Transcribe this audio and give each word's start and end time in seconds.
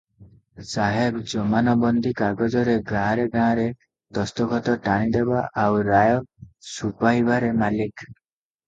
ସାହେବ 0.69 1.19
ଜମାନବନ୍ଦୀ 1.33 2.13
କାଗଜରେ 2.21 2.75
ଗାଁରେ 2.93 3.27
ଗାଁରେ 3.37 3.69
ଦସ୍ତଖତ 4.21 4.77
ଟାଣିଦେବା 4.89 5.45
ଆଉ 5.67 5.87
ରାୟ 5.93 6.21
ଶୁବାଇବାରେ 6.75 7.57
ମାଲିକ। 7.63 8.13